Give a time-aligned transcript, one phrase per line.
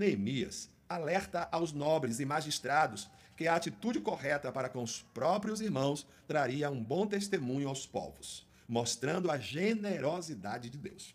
[0.00, 6.06] Neemias alerta aos nobres e magistrados que a atitude correta para com os próprios irmãos
[6.26, 11.14] traria um bom testemunho aos povos, mostrando a generosidade de Deus.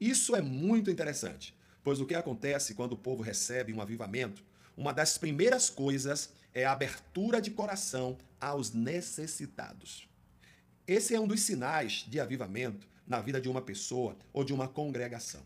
[0.00, 1.52] Isso é muito interessante,
[1.82, 4.44] pois o que acontece quando o povo recebe um avivamento,
[4.76, 10.08] uma das primeiras coisas é a abertura de coração aos necessitados.
[10.86, 14.68] Esse é um dos sinais de avivamento na vida de uma pessoa ou de uma
[14.68, 15.42] congregação.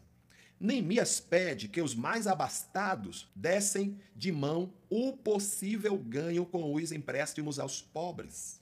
[0.63, 7.59] Neemias pede que os mais abastados dessem de mão o possível ganho com os empréstimos
[7.59, 8.61] aos pobres.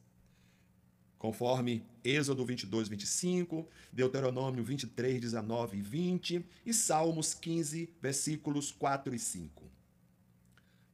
[1.18, 9.18] Conforme Êxodo 22, 25, Deuteronômio 23, 19 e 20 e Salmos 15, versículos 4 e
[9.18, 9.62] 5.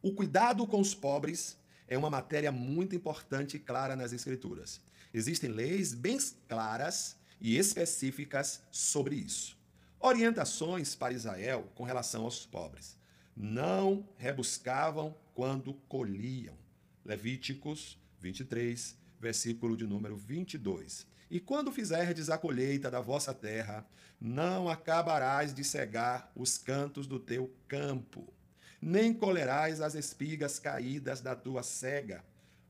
[0.02, 4.80] O cuidado com os pobres é uma matéria muito importante e clara nas Escrituras.
[5.14, 6.18] Existem leis bem
[6.48, 9.55] claras e específicas sobre isso
[10.00, 12.96] orientações para Israel com relação aos pobres.
[13.36, 16.56] Não rebuscavam quando colhiam.
[17.04, 21.06] Levíticos 23, versículo de número 22.
[21.30, 23.86] E quando fizerdes a colheita da vossa terra,
[24.20, 28.32] não acabarás de cegar os cantos do teu campo,
[28.80, 32.24] nem colherás as espigas caídas da tua cega.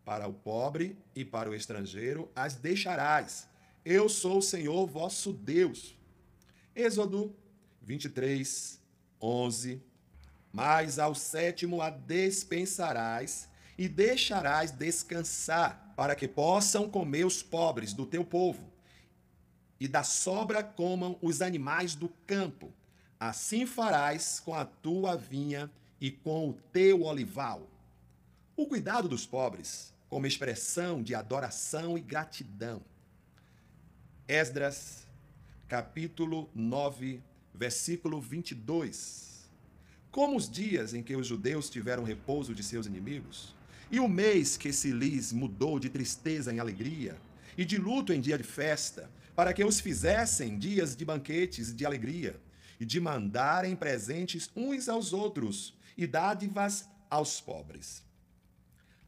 [0.04, 3.48] Para o pobre e para o estrangeiro as deixarás.
[3.84, 5.96] Eu sou o Senhor vosso Deus.
[6.76, 7.34] Êxodo
[7.80, 8.78] 23,
[9.18, 9.82] 11.
[10.52, 18.04] Mas ao sétimo a dispensarás e deixarás descansar, para que possam comer os pobres do
[18.04, 18.70] teu povo,
[19.80, 22.70] e da sobra comam os animais do campo.
[23.18, 27.66] Assim farás com a tua vinha e com o teu olival.
[28.54, 32.82] O cuidado dos pobres, como expressão de adoração e gratidão.
[34.28, 35.05] Esdras
[35.68, 37.20] capítulo 9,
[37.52, 39.50] versículo 22.
[40.10, 43.54] Como os dias em que os judeus tiveram repouso de seus inimigos,
[43.90, 47.16] e o mês que se lhes mudou de tristeza em alegria,
[47.58, 51.74] e de luto em dia de festa, para que os fizessem dias de banquetes e
[51.74, 52.40] de alegria,
[52.78, 58.04] e de mandarem presentes uns aos outros, e dádivas aos pobres.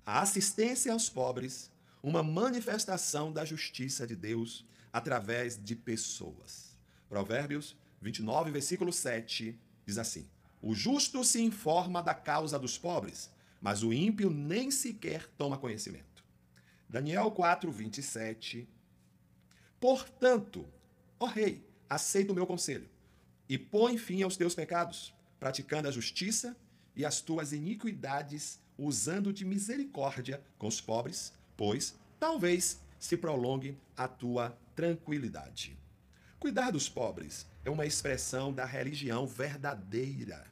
[0.05, 1.71] A assistência aos pobres,
[2.03, 6.77] uma manifestação da justiça de Deus através de pessoas.
[7.09, 10.29] Provérbios 29, versículo 7 diz assim:
[10.61, 16.25] O justo se informa da causa dos pobres, mas o ímpio nem sequer toma conhecimento.
[16.89, 18.69] Daniel 4, 27.
[19.81, 20.67] Portanto,
[21.21, 22.89] ó rei, aceita o meu conselho
[23.49, 26.57] e põe fim aos teus pecados, praticando a justiça
[26.95, 34.07] e as tuas iniquidades, usando de misericórdia com os pobres, pois talvez se prolongue a
[34.07, 35.77] tua tranquilidade.
[36.39, 40.47] Cuidar dos pobres é uma expressão da religião verdadeira.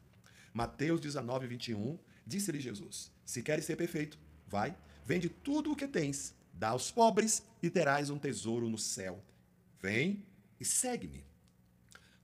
[0.53, 6.35] Mateus 19, 21, disse-lhe Jesus: Se queres ser perfeito, vai, vende tudo o que tens,
[6.53, 9.23] dá aos pobres e terás um tesouro no céu.
[9.81, 10.27] Vem
[10.59, 11.25] e segue-me.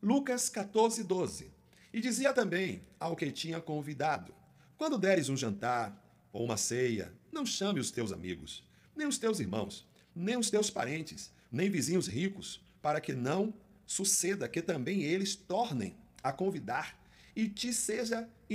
[0.03, 1.53] Lucas 14, 12.
[1.93, 4.34] E dizia também ao que tinha convidado:
[4.77, 5.97] Quando deres um jantar
[6.33, 8.65] ou uma ceia, não chame os teus amigos,
[8.97, 13.55] nem os teus irmãos, nem os teus parentes, nem vizinhos ricos, para que não
[13.87, 16.99] suceda que também eles tornem a convidar
[17.37, 18.29] e te seja